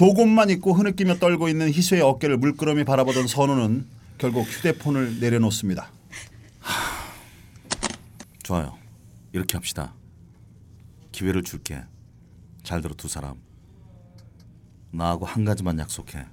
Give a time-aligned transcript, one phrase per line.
[0.00, 5.90] 속옷만 입고 흐느끼며 떨고 있는 희수의 어깨를 물끄러미 바라보던 선우는 결국 휴대폰을 내려놓습니다.
[8.42, 8.78] 좋아요.
[9.32, 9.92] 이렇게 합시다.
[11.12, 11.82] 기회를 줄게.
[12.62, 13.34] 잘 들어 두 사람.
[14.90, 16.24] 나하고 한 가지만 약속해.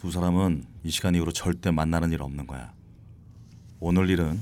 [0.00, 2.72] 두 사람은 이 시간 이후로 절대 만나는 일 없는 거야.
[3.78, 4.40] 오늘 일은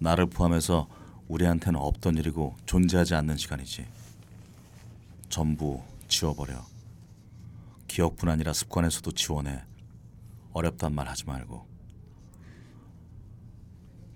[0.00, 0.88] 나를 포함해서
[1.28, 3.86] 우리한테는 없던 일이고 존재하지 않는 시간이지.
[5.28, 6.73] 전부 지워버려.
[7.88, 9.64] 기억뿐 아니라 습관에서도 지워내.
[10.52, 11.66] 어렵단 말 하지 말고.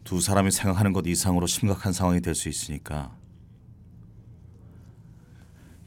[0.04, 3.14] 두 사람이 생각하는 것 이상으로 심각한 상황이 될 수 있으니까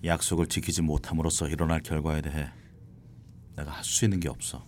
[0.03, 2.51] 약속을 지키지 못함으로써 일어날 결과에 대해
[3.55, 4.65] 내가 할 수 있는 게 없어.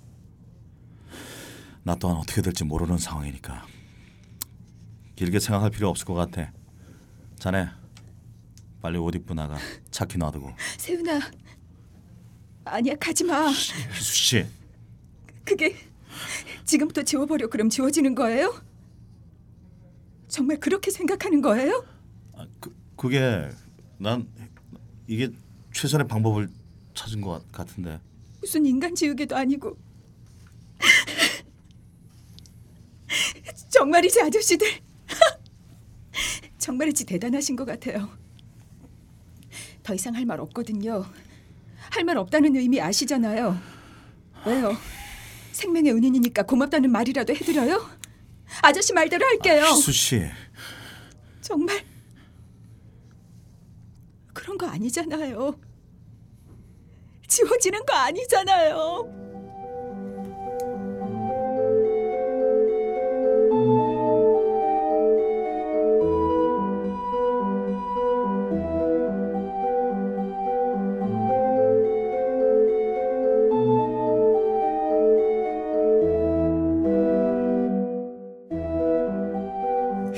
[1.83, 3.65] 나 또한 어떻게 될지 모르는 상황이니까
[5.15, 6.51] 길게 생각할 필요 없을 것 같아.
[7.37, 7.67] 자네
[8.81, 9.57] 빨리 옷 입고 나가.
[9.91, 10.51] 차키 놔두고.
[10.77, 11.19] 세훈아.
[12.65, 13.49] 아니야 가지 마.
[13.49, 14.45] 희수 씨,
[15.43, 15.75] 그게
[16.65, 18.61] 지금부터 지워버려 그럼 지워지는 거예요?
[20.27, 21.85] 정말 그렇게 생각하는 거예요?
[22.35, 23.49] 아, 그 그게
[23.97, 24.27] 난
[25.07, 25.29] 이게
[25.73, 26.49] 최선의 방법을
[26.93, 27.99] 찾은 것 같은데.
[28.39, 29.77] 무슨 인간 지우개도 아니고
[33.69, 34.67] 정말이지 아저씨들
[36.57, 38.09] 정말이지 대단하신 것 같아요.
[39.83, 41.05] 더 이상 할 말 없거든요.
[41.93, 43.55] 할 말 없다는 의미 아시잖아요.
[44.47, 44.75] 왜요?
[45.51, 47.87] 생명의 은인이니까 고맙다는 말이라도 해드려요?
[48.63, 49.63] 아저씨 말대로 할게요.
[49.65, 50.21] 희수 씨,
[51.41, 51.83] 정말
[54.33, 55.59] 그런 거 아니잖아요.
[57.27, 59.22] 지워지는 거 아니잖아요.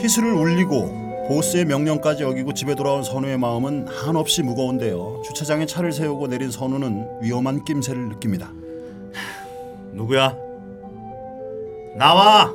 [0.05, 5.23] 희수를 울리고 보스의 명령까지 어기고 집에 돌아온 선우의 마음은 한없이 무거운데요.
[5.26, 8.52] 주차장에 차를 세우고 내린 선우는 위험한 낌새를 느낍니다.
[9.93, 10.36] 누구야?
[11.98, 12.54] 나와!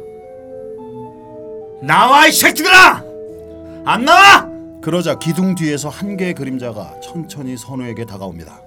[1.83, 3.03] 나와 이 새끼들아!
[3.85, 4.49] 안 나와!
[4.81, 8.61] 그러자 기둥 뒤에서 한 개의 그림자가 천천히 선우에게 다가옵니다.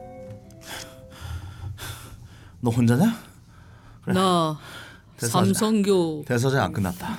[2.59, 3.15] 너 혼자냐?
[4.07, 4.59] 나
[5.17, 5.53] 대사하자.
[5.53, 7.17] 삼성교 대사제 안 끝났다.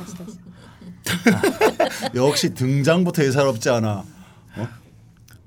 [2.15, 4.05] 역시 등장부터 예사롭지 않아.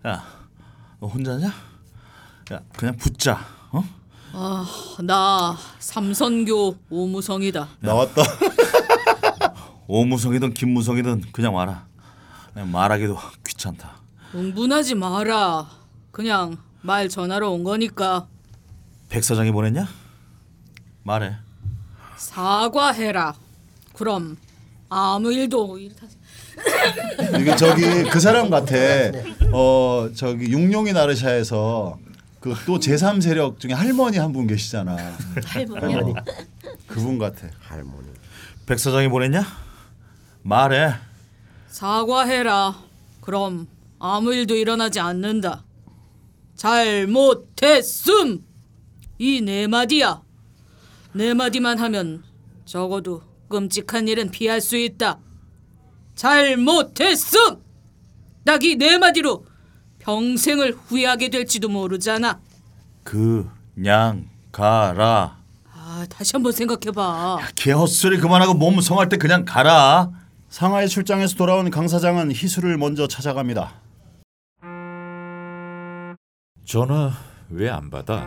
[0.07, 0.23] 야,
[0.99, 1.47] 너 혼자냐?
[2.51, 3.39] 야, 그냥 붙자.
[3.71, 3.83] 어?
[5.03, 7.67] 나 삼선교 오무성이다.
[7.79, 8.21] 나왔다.
[9.87, 11.85] 오무성이든 김무성이든 그냥 와라.
[12.53, 13.97] 그냥 말하기도 귀찮다.
[14.31, 15.69] 흥분하지 마라.
[16.11, 18.27] 그냥 말 전하러 온 거니까
[19.09, 19.87] 백 사장이 보냈냐?
[21.03, 21.35] 말해.
[22.17, 23.35] 사과해라.
[23.93, 24.37] 그럼
[24.89, 26.07] 아무 일도 일타-
[27.39, 28.75] 이게 저기 그 사람 같아.
[29.51, 31.99] 어 저기 육룡이 나르샤에서
[32.39, 34.95] 그 또 제3 세력 중에 할머니 한 분 계시잖아.
[35.45, 36.13] 할머니.
[36.87, 37.47] 그분 같아.
[37.59, 38.07] 할머니.
[38.65, 39.43] 백 사장이 보냈냐?
[40.43, 40.93] 말해.
[41.69, 42.75] 사과해라.
[43.21, 43.67] 그럼
[43.99, 45.63] 아무 일도 일어나지 않는다.
[46.55, 48.43] 잘못했음.
[49.19, 50.21] 이 네 마디야.
[51.13, 52.23] 네 마디만 하면
[52.65, 55.19] 적어도 끔찍한 일은 피할 수 있다.
[56.15, 57.57] 잘못했음.
[58.45, 59.45] 딱이 네 마디로
[59.99, 62.39] 평생을 후회하게 될지도 모르잖아.
[63.03, 65.37] 그 냥 가라.
[65.71, 67.37] 아, 다시 한번 생각해봐.
[67.55, 70.09] 개 헛소리 그만하고 몸 성할 때 그냥 가라.
[70.49, 73.81] 상하이 출장에서 돌아온 강 사장은 희수를 먼저 찾아갑니다.
[76.65, 77.11] 전화
[77.49, 78.21] 왜 안 받아?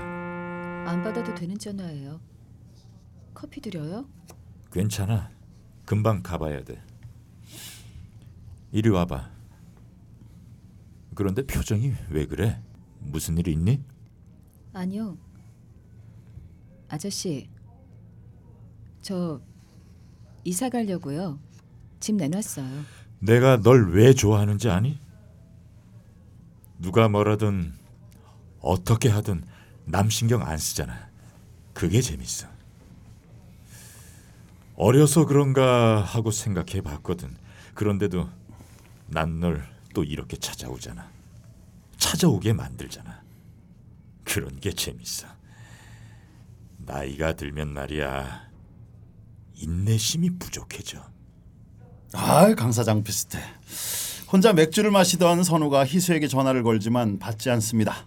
[0.86, 2.20] 안 받아도 되는 전화예요.
[3.34, 4.06] 커피 드려요?
[4.72, 5.30] 괜찮아.
[5.84, 6.80] 금방 가봐야 돼.
[8.72, 9.30] 이리 와봐.
[11.14, 12.62] 그런데 표정이 왜 그래?
[13.00, 13.82] 무슨 일 있니?
[14.72, 15.18] 아니요.
[16.88, 17.48] 아저씨,
[19.02, 19.40] 저
[20.44, 21.38] 이사 가려고요.
[21.98, 22.84] 집 내놨어요.
[23.18, 24.98] 내가 널 왜 좋아하는지 아니?
[26.78, 27.74] 누가 뭐라든
[28.60, 29.44] 어떻게 하든
[29.84, 31.10] 남 신경 안 쓰잖아.
[31.74, 32.48] 그게 재밌어.
[34.82, 37.36] 어려서 그런가 하고 생각해 봤거든.
[37.74, 38.30] 그런데도
[39.08, 41.10] 난 널 또 이렇게 찾아오잖아.
[41.98, 43.22] 찾아오게 만들잖아.
[44.24, 45.26] 그런 게 재밌어.
[46.78, 48.48] 나이가 들면 말이야.
[49.56, 51.04] 인내심이 부족해져.
[52.14, 53.38] 아, 강 사장 비슷해.
[54.32, 58.06] 혼자 맥주를 마시던 선우가 희수에게 전화를 걸지만 받지 않습니다.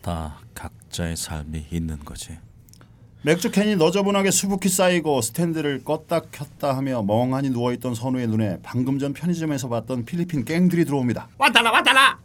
[0.00, 2.38] 다 각자의 삶이 있는 거지.
[3.22, 9.12] 맥주 캔이 너저분하게 수북히 쌓이고 스탠드를 껐다 켰다 하며 멍하니 누워있던 선우의 눈에 방금 전
[9.12, 11.28] 편의점에서 봤던 필리핀 갱들이 들어옵니다.
[11.36, 12.18] 왔달라 왔달라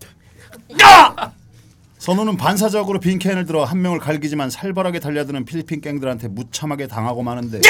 [1.99, 7.61] 선우는 반사적으로 빈 캔을 들어 한 명을 갈기지만 살벌하게 달려드는 필리핀 갱들한테 무참하게 당하고 마는데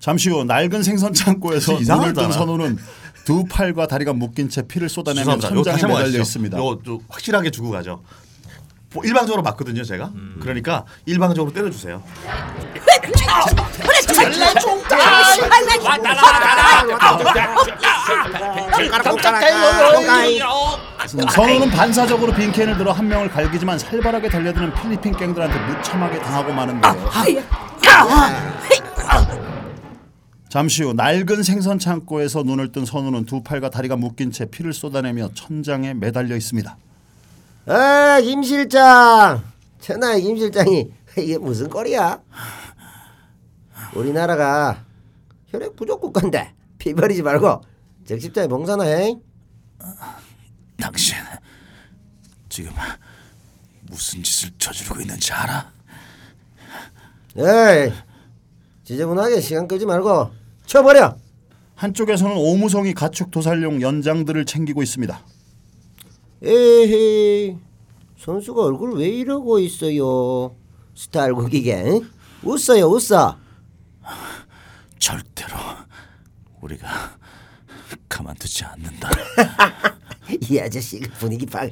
[0.00, 1.78] 잠시 후 낡은 생선 창고에서.
[1.78, 2.78] 눈을 뜬 선우는
[3.24, 6.20] 두 팔과 다리가 묶인 채 피를 쏟아내며 천장에 매달려.
[6.20, 6.58] 있습니다.
[6.58, 6.78] 이거
[7.08, 8.02] 확실하게 주고 가죠.
[8.94, 10.10] 뭐 일방적으로 맞거든요, 제가.
[10.40, 12.02] 그러니까 일방적으로 때려주세요.
[21.28, 27.10] 선우는 반사적으로 빈 캔을 들어 한 명을 갈기지만 살벌하게 달려드는 필리핀 갱들한테 무참하게 당하고 마는데요.
[30.48, 35.30] 잠시 후 낡은 생선 창고에서 눈을 뜬 선우는 두 팔과 다리가 묶인 채 피를 쏟아내며
[35.34, 36.76] 천장에 매달려 있습니다.
[37.66, 39.42] 아, 김 실장.
[39.80, 42.20] 천하의 김 실장이 이게 무슨 꼴이야?
[43.94, 44.84] 우리나라가
[45.48, 47.62] 혈액 부족 국가인데 피 버리지 말고
[48.06, 49.16] 적십자에 봉사나 해.
[50.78, 51.16] 당신
[52.48, 52.72] 지금
[53.82, 55.72] 무슨 짓을 저지르고 있는지 알아?
[57.36, 57.92] 에이,
[58.84, 60.30] 지저분하게 시간 끌지 말고
[60.66, 61.16] 쳐버려.
[61.76, 65.20] 한쪽에서는 오무성이 가축 도살용 연장들을 챙기고 있습니다.
[66.44, 67.56] 에헤이,
[68.18, 70.54] 선수가 얼굴 왜 이러고 있어요?
[70.94, 72.10] 스타일 국이게 응?
[72.42, 73.38] 웃어요, 웃어.
[74.98, 75.56] 절대로
[76.60, 76.86] 우리가
[78.08, 79.08] 가만두지 않는다.
[80.50, 81.66] 이 아저씨 그 분위기 파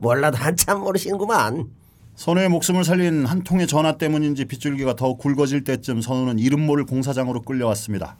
[0.00, 1.70] 몰라도 한참 모르시는구만.
[2.16, 7.42] 선우의 목숨을 살린 한 통의 전화 때문인지 빗줄기가 더 굵어질 때쯤 선우는 이름 모를 공사장으로
[7.42, 8.16] 끌려왔습니다.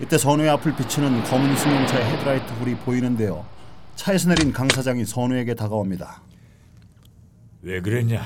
[0.00, 3.44] 이때 선우의 앞을 비치는 검은 승용차의 헤드라이트 불이 보이는데요.
[3.96, 6.22] 차에서 내린 강 사장이 선우에게 다가옵니다.
[7.62, 8.22] 왜 그랬냐?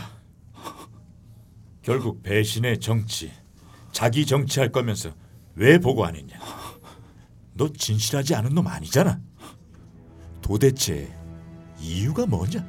[1.83, 3.31] 결국 배신의 정치,
[3.93, 5.11] 자기 정치할 거면서
[5.55, 6.39] 왜 보고 안 했냐?
[7.55, 9.21] 너 진실하지 않은 놈 아니잖아.
[10.43, 11.13] 도대체
[11.79, 12.65] 이유가 뭐냐?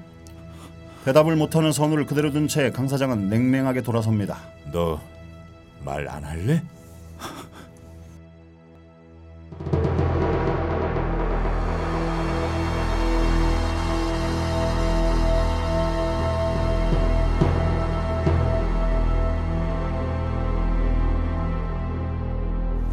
[1.05, 4.37] 대답을 못하는 선우를 그대로 둔 채 강 사장은 냉랭하게 돌아섭니다.
[4.71, 4.99] 너
[5.85, 6.61] 말 안 할래?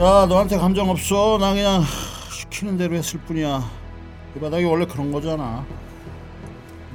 [0.05, 1.39] 야 너한테 감정 없어.
[1.41, 1.83] 나 그냥
[2.31, 3.65] 시키는 대로 했을 뿐이야.
[4.37, 5.65] 이 바닥이 원래 그런 거잖아.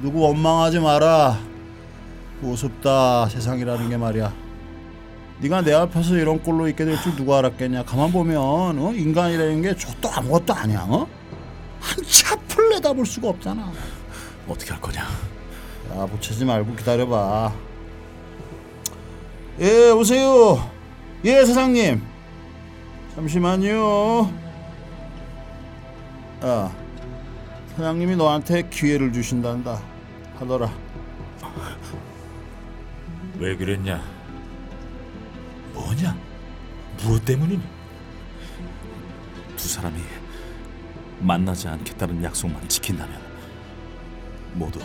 [0.00, 1.36] 누구 원망하지 마라.
[2.40, 4.32] 우습다 세상이라는 게 말이야.
[5.40, 7.84] 네가 내 앞에서 이런 꼴로 있게 될 줄 누가 알았겠냐.
[7.84, 8.92] 가만 보면 어?
[8.94, 10.86] 인간이라는 게 저도 아무것도 아니야.
[10.88, 11.06] 어?
[11.80, 13.72] 한치 앞을 내다볼 수가 없잖아.
[14.48, 15.02] 어떻게 할 거냐?
[15.02, 17.52] 야 보채지 말고 기다려봐.
[19.62, 20.70] 예 오세요.
[21.24, 22.09] 예 사장님.
[23.14, 24.32] 잠시만요.
[26.44, 26.72] 야
[27.76, 29.80] 사장님이 너한테 기회를 주신단다
[30.38, 30.72] 하더라.
[33.38, 34.02] 왜 그랬냐?
[35.72, 36.16] 뭐냐?
[37.02, 37.62] 무엇 때문이니?
[39.56, 39.98] 두 사람이
[41.20, 43.18] 만나지 않겠다는 약속만 지킨다면
[44.54, 44.80] 모두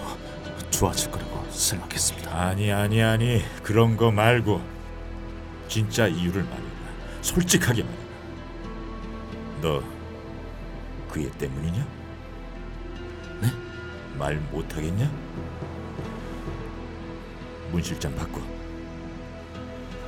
[0.69, 2.31] 좋아질 거라고 생각했습니다.
[2.33, 4.61] 아니 아니 아니 그런 거 말고
[5.67, 6.65] 진짜 이유를 말해봐.
[7.21, 8.04] 솔직하게 말해봐.
[9.61, 9.81] 너
[11.09, 11.85] 그애 때문이냐?
[13.41, 13.49] 네?
[14.17, 15.09] 말 못하겠냐?
[17.71, 18.41] 문 실장 바꿔.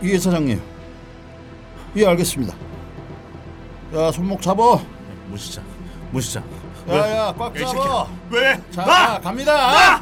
[0.03, 0.61] 예 사장님.
[1.95, 2.55] 예 알겠습니다.
[3.95, 4.81] 야 손목 잡어.
[5.29, 5.63] 무시장,
[6.11, 6.43] 무시장.
[6.89, 8.07] 야야 꽉 잡어.
[8.29, 8.61] 왜?
[8.71, 10.01] 자 갑니다.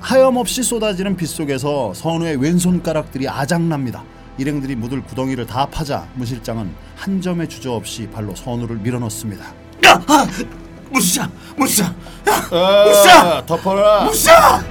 [0.00, 4.02] 하염없이 쏟아지는 빗 속에서 선우의 왼손가락들이 아작납니다.
[4.38, 9.44] 일행들이 묻을 구덩이를 다 파자 무 실장은 한 점의 주저없이 발로 선우를 밀어넣습니다.
[9.86, 10.02] 야!
[10.06, 10.26] 아!
[10.90, 11.94] 무시장, 무시장.
[12.24, 14.04] 무사 덮어라.
[14.04, 14.64] 무시장!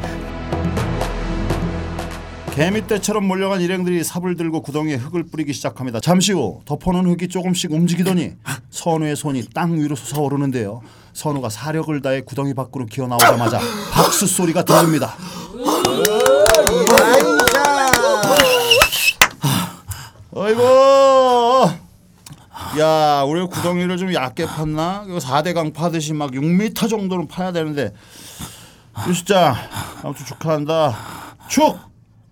[2.53, 6.01] 개미떼처럼 몰려간 일행들이 삽을 들고 구덩이에 흙을 뿌리기 시작합니다.
[6.01, 8.33] 잠시 후 덮어놓은 흙이 조금씩 움직이더니
[8.69, 10.81] 선우의 손이 땅 위로 솟아오르는데요.
[11.13, 13.59] 선우가 사력을 다해 구덩이 밖으로 기어 나오자마자
[13.93, 15.15] 박수 소리가 들립니다.
[20.31, 21.71] 어이구,
[22.79, 25.07] 야 우리 구덩이를 좀 얕게 팠나?
[25.09, 27.93] 이거 4대강 파듯이 막 6m 정도는 파야 되는데
[29.07, 29.55] 유 실장
[30.03, 30.95] 아무튼 축하한다.
[31.47, 31.79] 축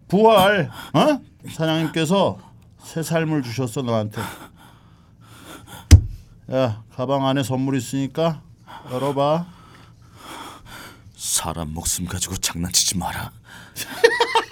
[0.08, 1.20] 부활 어?
[1.52, 2.38] 사장님께서
[2.84, 4.22] 새 삶을 주셨어 너한테
[6.54, 8.42] 야 가방 안에 선물 있으니까
[8.92, 9.46] 열어봐.
[11.16, 13.32] 사람 목숨 가지고 장난치지 마라.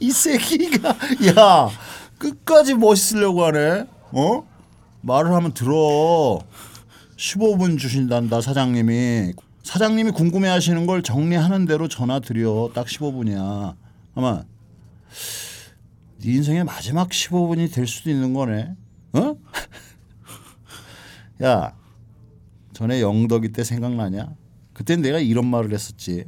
[0.00, 0.88] 이 새끼가
[1.36, 1.68] 야
[2.18, 3.86] 끝까지 멋있으려고 하네.
[4.12, 4.46] 어?
[5.00, 6.40] 말을 하면 들어.
[7.16, 9.32] 15분 주신단다 사장님이.
[9.62, 12.70] 사장님이 궁금해하시는 걸 정리하는 대로 전화 드려.
[12.74, 13.76] 딱 15분이야.
[14.14, 14.44] 아마
[16.20, 18.74] 네 인생의 마지막 15분이 될 수도 있는 거네.
[19.12, 19.36] 어?
[21.42, 21.74] 야
[22.72, 24.34] 전에 영덕이 때 생각나냐?
[24.72, 26.24] 그땐 내가 이런 말을 했었지.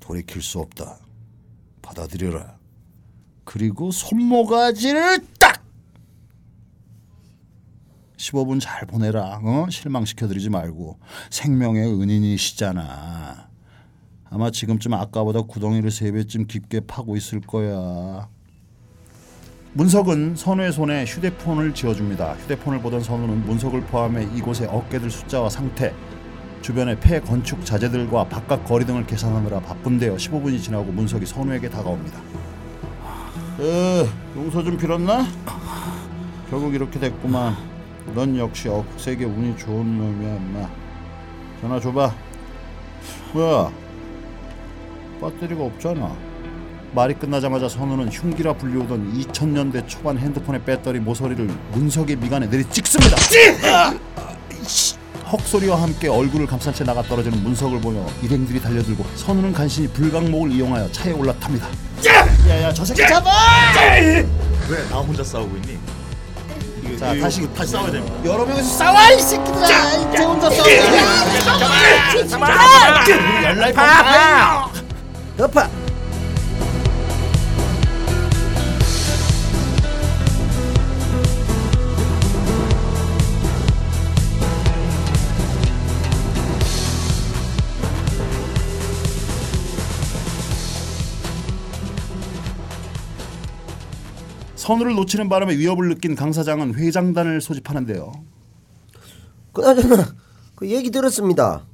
[0.00, 0.98] 돌이킬 수 없다.
[1.96, 2.58] 받아들여라.
[3.44, 5.64] 그리고 손모가지를 딱
[8.18, 9.40] 15분 잘 보내라.
[9.42, 9.66] 어?
[9.70, 10.98] 실망시켜드리지 말고
[11.30, 13.48] 생명의 은인이시잖아.
[14.28, 18.28] 아마 지금쯤 아까보다 구덩이를 세 배쯤 깊게 파고 있을 거야.
[19.74, 22.32] 문석은 선우의 손에 휴대폰을 쥐어줍니다.
[22.34, 25.94] 휴대폰을 보던 선우는 문석을 포함해 이곳의 어깨들 숫자와 상태,
[26.66, 30.16] 주변의 폐 건축 자재들과 바깥 거리 등을 계산하느라 바쁜데요.
[30.16, 32.18] 15분이 지나고 문석이 선우에게 다가옵니다.
[33.60, 35.28] 에, 용서 좀 빌었나?
[36.50, 37.54] 결국 이렇게 됐구만.
[38.16, 40.68] 넌 역시 억세게 운이 좋은 놈이야, 임마.
[41.60, 42.12] 전화 줘봐.
[43.32, 43.72] 뭐야?
[45.20, 46.16] 배터리가 없잖아.
[46.92, 53.14] 말이 끝나자마자 선우는 흉기라 불리우던 2000년대 초반 핸드폰의 배터리 모서리를 문석의 미간에 내리 찍습니다.
[55.32, 60.90] 헉소리와 함께 얼굴을 감싼 채 나가 떨어지는 문석을 보며 일행들이 달려들고 선우는 간신히 불강목을 이용하여
[60.92, 61.66] 차에 올라탑니다.
[62.48, 63.30] 야야 저 새끼 잡아!
[63.98, 64.24] 왜
[64.90, 65.78] 나 혼자 싸우고 있니?
[66.84, 68.14] 이거, 자, 이거 다시- 다시 싸워야 됩니다.
[68.24, 69.66] 여러 명이서 싸워 이 새끼들아!
[69.66, 70.68] 이제 혼자 싸워!
[73.44, 74.70] 연락 파!
[75.36, 75.85] 덮어.
[94.66, 98.12] 선우를 놓치는 바람에 위협을 느낀 강 사장은 회장단을 소집하는데요.
[99.52, 100.16] 그나저나
[100.56, 101.64] 그 얘기 들었습니다.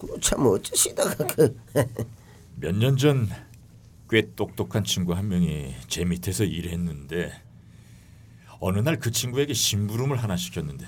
[0.00, 1.56] 그참 어쩌시다가 그
[2.60, 3.28] 몇 년 전
[4.10, 7.32] 꽤 똑똑한 친구 한 명이 제 밑에서 일했는데
[8.60, 10.86] 어느 날 그 친구에게 심부름을 하나 시켰는데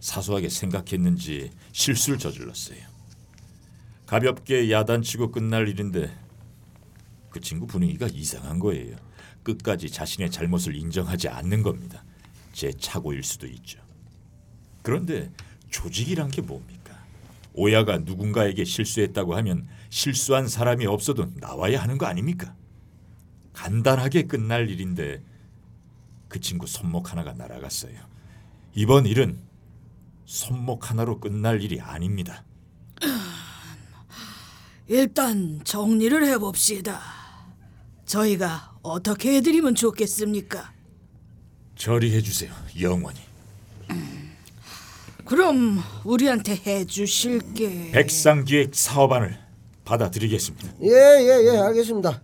[0.00, 2.78] 사소하게 생각했는지 실수를 저질렀어요.
[4.06, 6.10] 가볍게 야단치고 끝날 일인데
[7.30, 8.96] 그 친구 분위기가 이상한 거예요.
[9.42, 12.04] 끝까지 자신의 잘못을 인정하지 않는 겁니다.
[12.52, 13.80] 제 착오일 수도 있죠.
[14.82, 15.30] 그런데
[15.70, 16.98] 조직이란 게 뭡니까?
[17.52, 22.54] 오야가 누군가에게 실수했다고 하면 실수한 사람이 없어도 나와야 하는 거 아닙니까?
[23.52, 25.22] 간단하게 끝날 일인데
[26.28, 27.98] 그 친구 손목 하나가 날아갔어요.
[28.74, 29.38] 이번 일은
[30.24, 32.44] 손목 하나로 끝날 일이 아닙니다.
[34.86, 37.00] 일단 정리를 해봅시다.
[38.06, 40.72] 저희가 어떻게 해드리면 좋겠습니까?
[41.76, 43.18] 처리해 주세요, 영원히.
[45.24, 49.38] 그럼 우리한테 해주실 게 백상기획 사업안을
[49.84, 50.68] 받아들이겠습니다.
[50.82, 52.22] 예 예 예 알겠습니다.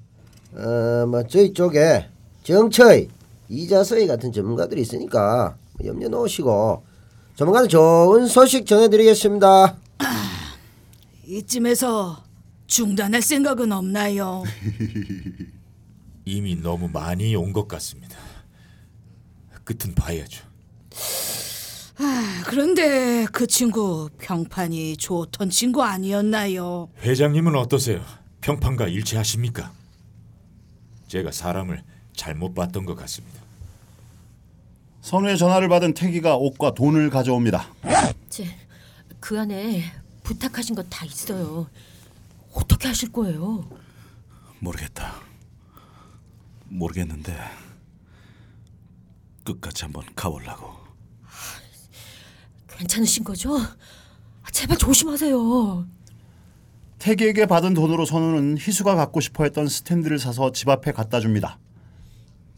[0.55, 2.09] 어 뭐 저희 쪽에
[2.43, 3.07] 정철
[3.49, 6.85] 이자서희 같은 전문가들이 있으니까 염려 놓으시고
[7.37, 9.77] 조만간 좋은 소식 전해드리겠습니다.
[11.27, 12.25] 이쯤에서
[12.67, 14.43] 중단할 생각은 없나요?
[16.28, 18.18] 이미 너무 많이 온 것 같습니다.
[19.64, 20.45] 끝은 봐야죠.
[22.47, 26.88] 그런데 그 친구 평판이 좋던 친구 아니었나요?
[27.02, 28.04] 회장님은 어떠세요?
[28.40, 29.73] 평판과 일치하십니까?
[31.09, 31.83] 제가 사람을
[32.14, 33.40] 잘못 봤던 것 같습니다.
[35.02, 37.68] 선우의 전화를 받은 태기가 옷과 돈을 가져옵니다.
[38.28, 38.47] 제,
[39.21, 39.85] 그 안에
[40.25, 41.68] 부탁하신 거 다 있어요.
[42.52, 43.64] 어떻게 하실 거예요?
[44.61, 45.14] 모르겠다.
[46.76, 47.37] 모르겠는데
[49.45, 50.75] 끝까지 한번 가보려고.
[52.76, 53.59] 괜찮으신 거죠?
[54.52, 55.87] 제발 조심하세요.
[56.99, 61.59] 태기에게 받은 돈으로 선우는 희수가 갖고 싶어 했던 스탠드를 사서 집 앞에 갖다 줍니다.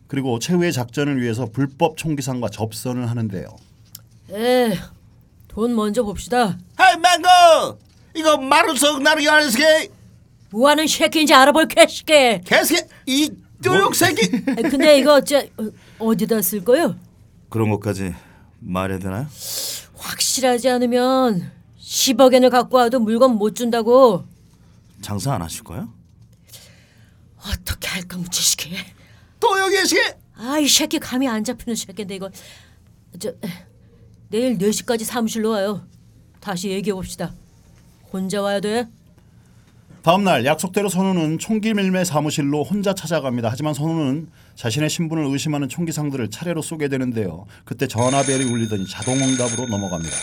[0.06, 3.48] 그리고 최후의 작전을 위해서 불법 총기상과 접선을 하는데요.
[4.32, 4.75] 에,
[5.48, 6.58] 돈 먼저 봅시다.
[6.76, 7.78] 하이 망고
[8.14, 9.90] 이거 마루석 나르기 아니스게
[10.50, 12.40] 뭐 하는 새끼인지 알아볼 개새끼.
[12.44, 13.30] 개새끼 이
[13.62, 16.97] 뚜룩 새끼 아, 근데 이거 저 어, 어디다 쓸 거요?
[17.49, 18.15] 그런 것까지
[18.61, 19.27] 말해야 되나요?
[19.97, 21.50] 확실하지 않으면
[21.81, 24.25] 10억 엔을 갖고 와도 물건 못 준다고.
[25.00, 25.93] 장사 안 하실 거예요?
[27.38, 28.77] 어떻게 할까 무지식해.
[29.41, 32.31] 도영이 씨아이 새끼 감이 안 잡히는 새끼인데 이거
[33.19, 33.33] 저
[34.29, 35.87] 내일 4시까지 사무실로 와요.
[36.41, 37.33] 다시 얘기해 봅시다.
[38.12, 38.87] 혼자 와야 돼?
[40.02, 43.49] 다음 날 약속대로 선우는 총기 밀매 사무실로 혼자 찾아갑니다.
[43.50, 47.47] 하지만 선우는 자신의 신분을 의심하는 총기상들을 차례로 쏘게 되는데요.
[47.64, 50.17] 그때 전화벨이 울리더니 자동응답으로 넘어갑니다.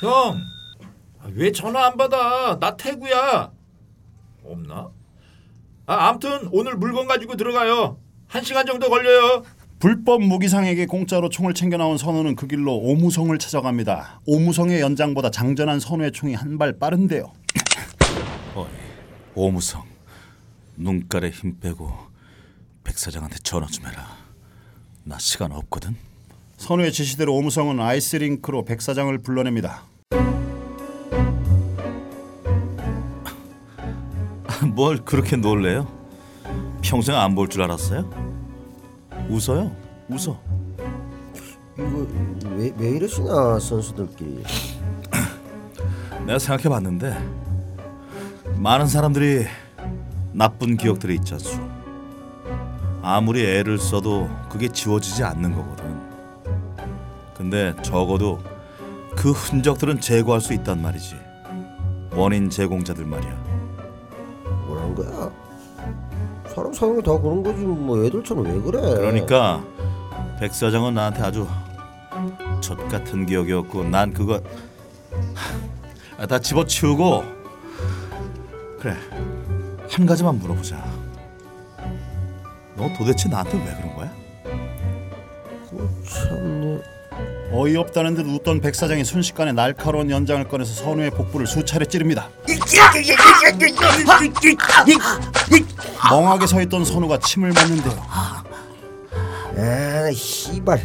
[0.00, 0.40] 형,
[1.20, 2.58] 아, 왜 전화 안 받아?
[2.58, 3.50] 나 태구야.
[4.44, 4.88] 없나?
[5.86, 7.98] 아, 아무튼 오늘 물건 가지고 들어가요.
[8.28, 9.42] 한 시간 정도 걸려요.
[9.78, 14.20] 불법 무기상에게 공짜로 총을 챙겨 나온 선우는 그 길로 오무성을 찾아갑니다.
[14.26, 17.32] 오무성의 연장보다 장전한 선우의 총이 한 발 빠른데요.
[19.34, 19.84] 오무성
[20.76, 21.92] 눈깔에 힘 빼고
[22.84, 24.06] 백 사장한테 전화 좀 해라.
[25.04, 25.96] 나 시간 없거든.
[26.56, 29.82] 선우의 지시대로 오무성은 아이스링크로 백 사장을 불러냅니다.
[34.74, 35.86] 뭘 그렇게 놀래요?
[36.82, 38.08] 평생 안 볼 줄 알았어요?
[39.28, 39.74] 웃어요.
[40.08, 40.38] 웃어.
[41.78, 42.06] 이거
[42.56, 44.42] 왜, 왜 이러시나 선수들끼리
[46.26, 47.16] 내가 생각해 봤는데
[48.60, 49.46] 많은 사람들이
[50.32, 51.58] 나쁜 기억들이 있지 않소.
[53.00, 55.98] 아무리 애를 써도 그게 지워지지 않는 거거든.
[57.34, 58.38] 근데 적어도
[59.16, 61.16] 그 흔적들은 제거할 수 있단 말이지.
[62.12, 63.32] 원인 제공자들 말이야.
[64.66, 65.32] 뭐라는 거야?
[66.54, 69.64] 사람 사용이 다 그런 거지 뭐 애들처럼 왜 그래 그러니까
[70.38, 71.46] 백 사장은 나한테 아주
[72.60, 74.42] 젖 같은 기억이었고 난 그거
[76.18, 77.39] 하, 다 집어치우고
[78.80, 78.96] 그래
[79.90, 80.76] 한 가지만 물어보자.
[82.76, 84.10] 너 도대체 나한테 왜 그런 거야?
[86.08, 86.80] 참네
[87.52, 92.28] 어이없다는 듯 웃던 백 사장이 순식간에 날카로운 연장을 꺼내서 선우의 복부를 수차례 찌릅니다.
[96.10, 98.02] 멍하게 서 있던 선우가 침을 맞는데요.
[98.08, 98.42] 아
[100.14, 100.80] 씨발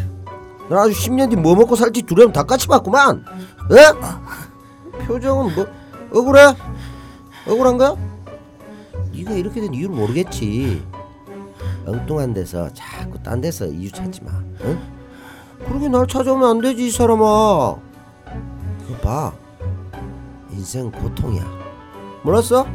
[0.70, 3.24] 나 아주 10년 뒤 뭐 먹고 살지 두려움 다 같이 봤구만
[3.72, 5.06] 에?
[5.06, 5.68] 표정은 뭐
[6.12, 6.42] 억울해?
[7.48, 7.96] 억울한 거야?
[9.14, 10.84] 네가 이렇게 된 이유를 모르겠지
[11.86, 14.32] 엉뚱한 데서 자꾸 딴 데서 이유 찾지 마
[14.62, 14.80] 응?
[15.66, 17.76] 그러게 날 찾아오면 안 되지 이 사람아
[18.82, 19.34] 그거 봐
[20.52, 21.46] 인생 고통이야
[22.24, 22.66] 몰랐어?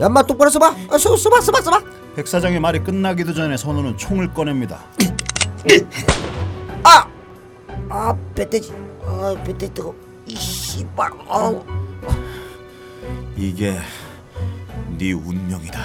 [0.00, 1.82] 야마 똑바로 써봐 아, 써, 써봐 써봐 써봐
[2.14, 4.78] 백 사장의 말이 끝나기도 전에 선우는 총을 꺼냅니다.
[6.84, 7.08] 아!
[7.88, 8.72] 아, 배때지.
[9.04, 9.92] 아, 배때 뜨거.
[10.26, 11.10] 이 씨발.
[11.28, 11.64] 아우.
[13.36, 13.76] 이게
[14.96, 15.80] 네 운명이다.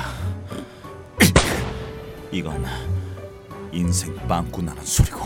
[2.31, 2.63] 이건
[3.71, 5.19] 인생 빵꾸 나는 소리고.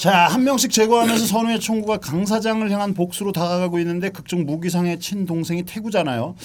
[0.00, 5.64] 자, 한 명씩 제거하면서 선우의 총구가 강 사장을 향한 복수로 다가가고 있는데 극중 무기상의 친동생이
[5.64, 6.36] 태구잖아요.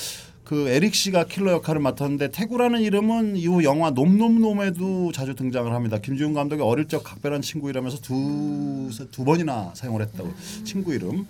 [0.43, 5.99] 그 에릭 씨가 킬러 역할을 맡았는데 태구라는 이름은 이후 영화 놈놈놈에도 자주 등장을 합니다.
[5.99, 10.33] 김지운 감독이 어릴 적 각별한 친구 이라면서 두, 두 번이나 사용을 했다고
[10.65, 11.25] 친구 이름.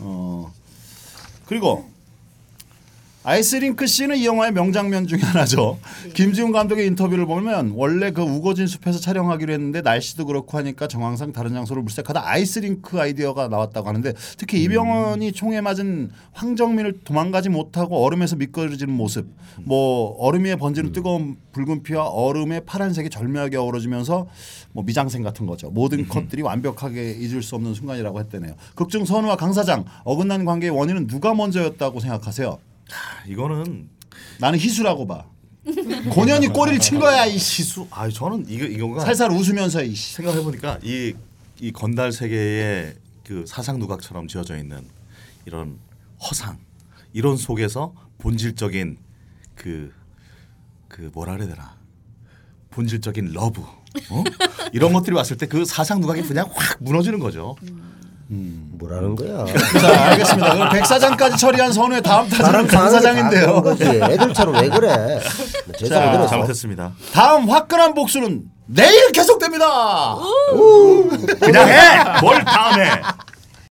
[0.00, 0.52] 어
[1.46, 1.88] 그리고
[3.22, 5.78] 아이스링크 씬은 이 영화의 명장면 중에 하나죠.
[6.14, 11.52] 김지운 감독의 인터뷰를 보면 원래 그 우거진 숲에서 촬영하기로 했는데 날씨도 그렇고 하니까 정황상 다른
[11.52, 18.94] 장소를 물색하다 아이스링크 아이디어가 나왔다고 하는데 특히 이병헌이 총에 맞은 황정민을 도망가지 못하고 얼음에서 미끄러지는
[18.94, 19.28] 모습,
[19.64, 24.28] 뭐 얼음 위에 번지는 뜨거운 붉은 피와 얼음의 파란색이 절묘하게 어우러지면서
[24.72, 25.68] 뭐 미장센 같은 거죠.
[25.68, 28.54] 모든 컷들이 완벽하게 잊을 수 없는 순간이라고 했다네요.
[28.76, 32.69] 극중 선우와 강 사장 어긋난 관계의 원인은 누가 먼저였다고 생각하세요?
[33.26, 33.88] 이거는
[34.38, 35.24] 나는 희수라고 봐.
[36.10, 37.62] 고년이 꼬리를 친 거야 이 씨.
[37.62, 37.86] 시수.
[37.90, 40.14] 아, 저는 이거 이거가 살살 웃으면서 이 씨.
[40.14, 41.14] 생각해 보니까 이
[41.62, 44.82] 이 건달 세계의 그 사상 누각처럼 지어져 있는
[45.44, 45.78] 이런
[46.22, 46.56] 허상
[47.12, 48.96] 이런 속에서 본질적인
[49.56, 49.92] 그
[50.88, 51.76] 그 뭐라 그래야 되나
[52.70, 54.24] 본질적인 love 어?
[54.72, 57.56] 이런 것들이 왔을 때 그 사상 누각이 그냥 확 무너지는 거죠.
[58.32, 59.44] 뭐라는 거야?
[59.80, 60.54] 자 알겠습니다.
[60.54, 63.62] 그럼 백 사장까지 처리한 선우의 다음 타자는 강 사장인데요.
[63.80, 65.20] 애들처럼 왜 그래?
[65.76, 66.26] 제대로 자.
[66.28, 66.92] 잘못했습니다.
[67.12, 69.66] 다음 화끈한 복수는 내일 계속됩니다.
[71.40, 72.20] 그냥 해.
[72.20, 73.02] 뭘 다음에